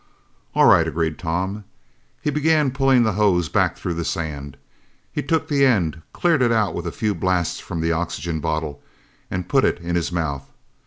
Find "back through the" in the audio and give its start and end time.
3.49-4.03